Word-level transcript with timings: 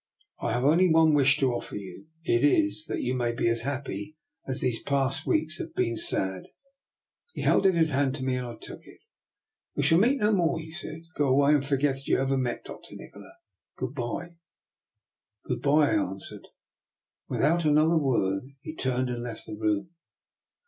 I 0.39 0.53
have 0.53 0.63
only 0.65 0.89
one 0.89 1.13
wish 1.13 1.37
to 1.39 1.53
offer 1.53 1.75
you: 1.75 2.07
it 2.23 2.43
is 2.43 2.87
that 2.87 3.03
you 3.03 3.13
may 3.13 3.33
be 3.33 3.47
as 3.49 3.61
happy 3.61 4.17
as 4.47 4.59
these 4.59 4.81
past 4.81 5.27
weeks 5.27 5.59
have 5.59 5.75
been 5.75 5.95
sad." 5.95 6.47
He 7.33 7.43
held 7.43 7.67
out 7.67 7.75
his 7.75 7.91
hand 7.91 8.15
to 8.15 8.23
me, 8.23 8.33
and 8.35 8.47
I 8.47 8.55
took 8.59 8.79
it." 8.87 9.03
We 9.75 9.83
shall 9.83 9.99
meet 9.99 10.19
no 10.19 10.31
more," 10.31 10.57
he 10.57 10.71
said." 10.71 11.01
Go 11.17 11.27
away, 11.27 11.53
and 11.53 11.63
forget 11.63 11.97
that 11.97 12.07
you 12.07 12.17
ever 12.17 12.35
met 12.35 12.65
Dr. 12.65 12.95
Ni 12.95 13.11
kola. 13.13 13.33
Good 13.77 13.93
bye."" 13.93 14.37
Good 15.45 15.61
bye," 15.61 15.91
I 15.91 16.03
answered. 16.03 16.47
Without 17.29 17.65
an 17.65 17.77
other 17.77 17.99
word 17.99 18.41
he 18.61 18.73
turned 18.73 19.11
and 19.11 19.21
left 19.21 19.45
the 19.45 19.55
room. 19.55 19.91